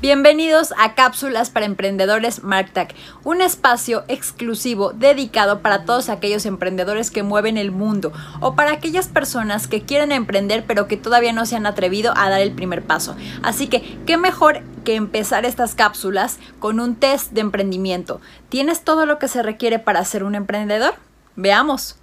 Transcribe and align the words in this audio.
Bienvenidos 0.00 0.72
a 0.78 0.94
Cápsulas 0.94 1.50
para 1.50 1.66
Emprendedores 1.66 2.42
MarkTag, 2.42 2.94
un 3.22 3.42
espacio 3.42 4.04
exclusivo 4.08 4.94
dedicado 4.94 5.60
para 5.60 5.84
todos 5.84 6.08
aquellos 6.08 6.46
emprendedores 6.46 7.10
que 7.10 7.22
mueven 7.22 7.58
el 7.58 7.70
mundo 7.70 8.10
o 8.40 8.54
para 8.54 8.72
aquellas 8.72 9.08
personas 9.08 9.68
que 9.68 9.82
quieren 9.82 10.10
emprender 10.10 10.64
pero 10.66 10.88
que 10.88 10.96
todavía 10.96 11.34
no 11.34 11.44
se 11.44 11.56
han 11.56 11.66
atrevido 11.66 12.14
a 12.16 12.30
dar 12.30 12.40
el 12.40 12.52
primer 12.52 12.82
paso. 12.82 13.14
Así 13.42 13.66
que, 13.66 13.98
¿qué 14.06 14.16
mejor 14.16 14.62
que 14.86 14.94
empezar 14.94 15.44
estas 15.44 15.74
cápsulas 15.74 16.38
con 16.60 16.80
un 16.80 16.96
test 16.96 17.32
de 17.32 17.42
emprendimiento? 17.42 18.22
¿Tienes 18.48 18.84
todo 18.84 19.04
lo 19.04 19.18
que 19.18 19.28
se 19.28 19.42
requiere 19.42 19.78
para 19.78 20.02
ser 20.06 20.24
un 20.24 20.34
emprendedor? 20.34 20.94
Veamos. 21.36 21.96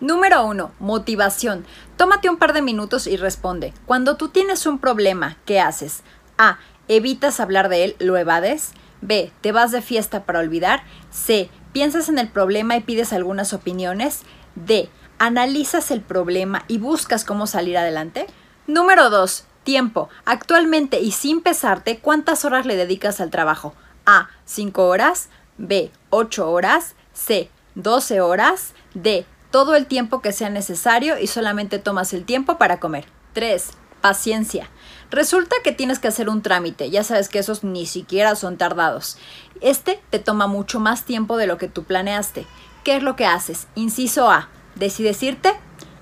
Número 0.00 0.44
1. 0.44 0.72
Motivación. 0.80 1.64
Tómate 1.96 2.28
un 2.28 2.36
par 2.36 2.52
de 2.52 2.62
minutos 2.62 3.06
y 3.06 3.16
responde. 3.16 3.72
Cuando 3.86 4.16
tú 4.16 4.30
tienes 4.30 4.66
un 4.66 4.80
problema, 4.80 5.36
¿qué 5.44 5.60
haces? 5.60 6.02
A 6.36 6.58
evitas 6.88 7.40
hablar 7.40 7.68
de 7.68 7.84
él, 7.84 7.96
lo 7.98 8.16
evades. 8.16 8.72
B, 9.00 9.32
te 9.40 9.52
vas 9.52 9.70
de 9.72 9.82
fiesta 9.82 10.24
para 10.24 10.40
olvidar. 10.40 10.82
C, 11.10 11.50
piensas 11.72 12.08
en 12.08 12.18
el 12.18 12.28
problema 12.28 12.76
y 12.76 12.80
pides 12.80 13.12
algunas 13.12 13.52
opiniones. 13.52 14.22
D, 14.54 14.88
analizas 15.18 15.90
el 15.90 16.00
problema 16.00 16.64
y 16.68 16.78
buscas 16.78 17.24
cómo 17.24 17.46
salir 17.46 17.76
adelante. 17.76 18.26
Número 18.66 19.10
2. 19.10 19.44
Tiempo. 19.62 20.08
Actualmente 20.24 21.00
y 21.00 21.12
sin 21.12 21.42
pesarte, 21.42 21.98
¿cuántas 21.98 22.44
horas 22.44 22.66
le 22.66 22.76
dedicas 22.76 23.20
al 23.20 23.30
trabajo? 23.30 23.74
A. 24.06 24.28
5 24.44 24.86
horas. 24.86 25.28
B. 25.56 25.90
8 26.10 26.50
horas. 26.50 26.94
C. 27.12 27.50
12 27.74 28.20
horas. 28.20 28.74
D. 28.94 29.26
Todo 29.50 29.74
el 29.74 29.86
tiempo 29.86 30.20
que 30.20 30.32
sea 30.32 30.50
necesario 30.50 31.18
y 31.18 31.26
solamente 31.26 31.78
tomas 31.78 32.12
el 32.12 32.24
tiempo 32.24 32.58
para 32.58 32.80
comer. 32.80 33.06
3 33.32 33.70
paciencia. 34.04 34.68
Resulta 35.10 35.56
que 35.64 35.72
tienes 35.72 35.98
que 35.98 36.08
hacer 36.08 36.28
un 36.28 36.42
trámite, 36.42 36.90
ya 36.90 37.02
sabes 37.04 37.30
que 37.30 37.38
esos 37.38 37.64
ni 37.64 37.86
siquiera 37.86 38.36
son 38.36 38.58
tardados. 38.58 39.16
Este 39.62 39.98
te 40.10 40.18
toma 40.18 40.46
mucho 40.46 40.78
más 40.78 41.06
tiempo 41.06 41.38
de 41.38 41.46
lo 41.46 41.56
que 41.56 41.68
tú 41.68 41.84
planeaste. 41.84 42.44
¿Qué 42.84 42.96
es 42.96 43.02
lo 43.02 43.16
que 43.16 43.24
haces? 43.24 43.66
Inciso 43.74 44.30
A, 44.30 44.50
decides 44.74 45.22
irte. 45.22 45.54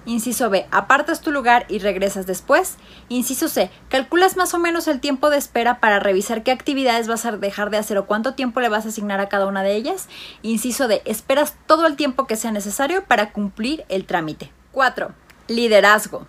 Inciso 0.04 0.50
B, 0.50 0.66
apartas 0.72 1.20
tu 1.20 1.30
lugar 1.30 1.64
y 1.68 1.78
regresas 1.78 2.26
después. 2.26 2.74
Inciso 3.08 3.46
C, 3.46 3.70
calculas 3.88 4.36
más 4.36 4.52
o 4.52 4.58
menos 4.58 4.88
el 4.88 4.98
tiempo 4.98 5.30
de 5.30 5.36
espera 5.36 5.78
para 5.78 6.00
revisar 6.00 6.42
qué 6.42 6.50
actividades 6.50 7.06
vas 7.06 7.24
a 7.24 7.30
dejar 7.30 7.70
de 7.70 7.78
hacer 7.78 7.98
o 7.98 8.06
cuánto 8.06 8.34
tiempo 8.34 8.58
le 8.58 8.68
vas 8.68 8.84
a 8.84 8.88
asignar 8.88 9.20
a 9.20 9.28
cada 9.28 9.46
una 9.46 9.62
de 9.62 9.76
ellas. 9.76 10.08
Inciso 10.42 10.88
D, 10.88 11.02
esperas 11.04 11.54
todo 11.68 11.86
el 11.86 11.94
tiempo 11.94 12.26
que 12.26 12.34
sea 12.34 12.50
necesario 12.50 13.04
para 13.04 13.30
cumplir 13.30 13.84
el 13.88 14.06
trámite. 14.06 14.50
4. 14.72 15.14
Liderazgo. 15.46 16.26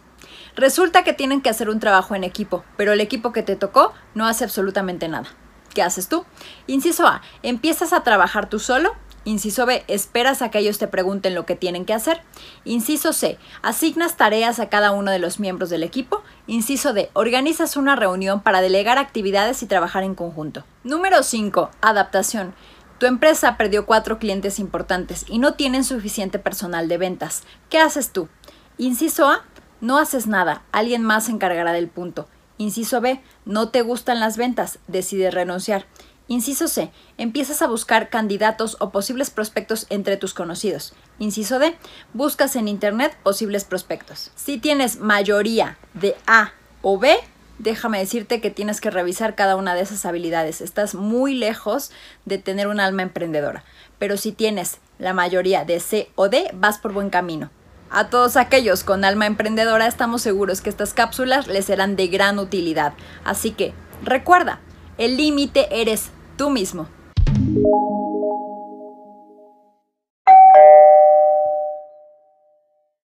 Resulta 0.55 1.03
que 1.03 1.13
tienen 1.13 1.41
que 1.41 1.49
hacer 1.49 1.69
un 1.69 1.79
trabajo 1.79 2.15
en 2.15 2.23
equipo, 2.23 2.63
pero 2.77 2.93
el 2.93 3.01
equipo 3.01 3.31
que 3.31 3.43
te 3.43 3.55
tocó 3.55 3.93
no 4.13 4.27
hace 4.27 4.43
absolutamente 4.43 5.07
nada. 5.07 5.27
¿Qué 5.73 5.81
haces 5.81 6.07
tú? 6.07 6.25
Inciso 6.67 7.07
A, 7.07 7.21
empiezas 7.41 7.93
a 7.93 8.03
trabajar 8.03 8.49
tú 8.49 8.59
solo. 8.59 8.93
Inciso 9.25 9.65
B, 9.65 9.85
esperas 9.87 10.41
a 10.41 10.51
que 10.51 10.59
ellos 10.59 10.77
te 10.77 10.87
pregunten 10.87 11.33
lo 11.33 11.45
que 11.45 11.55
tienen 11.55 11.85
que 11.85 11.93
hacer. 11.93 12.21
Inciso 12.65 13.13
C, 13.13 13.39
asignas 13.61 14.17
tareas 14.17 14.59
a 14.59 14.69
cada 14.69 14.91
uno 14.91 15.11
de 15.11 15.19
los 15.19 15.39
miembros 15.39 15.69
del 15.69 15.81
equipo. 15.81 16.21
Inciso 16.45 16.93
D, 16.93 17.09
organizas 17.13 17.77
una 17.77 17.95
reunión 17.95 18.41
para 18.41 18.61
delegar 18.61 18.97
actividades 18.97 19.63
y 19.63 19.65
trabajar 19.65 20.03
en 20.03 20.13
conjunto. 20.13 20.65
Número 20.83 21.23
5, 21.23 21.71
adaptación. 21.81 22.53
Tu 22.99 23.07
empresa 23.07 23.57
perdió 23.57 23.85
cuatro 23.85 24.19
clientes 24.19 24.59
importantes 24.59 25.25
y 25.27 25.39
no 25.39 25.53
tienen 25.55 25.83
suficiente 25.83 26.37
personal 26.37 26.87
de 26.87 26.97
ventas. 26.97 27.43
¿Qué 27.69 27.79
haces 27.79 28.11
tú? 28.11 28.27
Inciso 28.77 29.27
A, 29.27 29.43
no 29.83 29.97
haces 29.97 30.27
nada, 30.27 30.63
alguien 30.71 31.03
más 31.03 31.25
se 31.25 31.33
encargará 31.33 31.73
del 31.73 31.89
punto. 31.89 32.29
Inciso 32.57 33.01
B, 33.01 33.19
no 33.43 33.67
te 33.67 33.81
gustan 33.81 34.21
las 34.21 34.37
ventas, 34.37 34.79
decides 34.87 35.33
renunciar. 35.33 35.85
Inciso 36.29 36.69
C, 36.69 36.89
empiezas 37.17 37.61
a 37.61 37.67
buscar 37.67 38.09
candidatos 38.09 38.77
o 38.79 38.91
posibles 38.91 39.29
prospectos 39.29 39.85
entre 39.89 40.15
tus 40.15 40.33
conocidos. 40.33 40.93
Inciso 41.19 41.59
D, 41.59 41.75
buscas 42.13 42.55
en 42.55 42.69
Internet 42.69 43.17
posibles 43.23 43.65
prospectos. 43.65 44.31
Si 44.35 44.57
tienes 44.57 45.01
mayoría 45.01 45.77
de 45.93 46.15
A 46.27 46.53
o 46.81 46.97
B, 46.97 47.17
déjame 47.59 47.99
decirte 47.99 48.39
que 48.39 48.51
tienes 48.51 48.79
que 48.79 48.89
revisar 48.89 49.35
cada 49.35 49.57
una 49.57 49.75
de 49.75 49.81
esas 49.81 50.05
habilidades. 50.05 50.61
Estás 50.61 50.95
muy 50.95 51.35
lejos 51.35 51.91
de 52.23 52.37
tener 52.37 52.67
un 52.67 52.79
alma 52.79 53.01
emprendedora. 53.01 53.65
Pero 53.99 54.15
si 54.15 54.31
tienes 54.31 54.77
la 54.97 55.13
mayoría 55.13 55.65
de 55.65 55.81
C 55.81 56.09
o 56.15 56.29
D, 56.29 56.51
vas 56.53 56.77
por 56.77 56.93
buen 56.93 57.09
camino. 57.09 57.51
A 57.95 58.09
todos 58.09 58.37
aquellos 58.37 58.83
con 58.83 59.05
alma 59.05 59.27
emprendedora 59.27 59.85
estamos 59.85 60.23
seguros 60.23 60.61
que 60.61 60.71
estas 60.71 60.95
cápsulas 60.95 61.45
les 61.45 61.65
serán 61.65 61.95
de 61.95 62.07
gran 62.07 62.39
utilidad. 62.39 62.93
Así 63.23 63.51
que, 63.51 63.75
recuerda, 64.01 64.61
el 64.97 65.15
límite 65.15 65.67
eres 65.79 66.09
tú 66.35 66.49
mismo. 66.49 66.87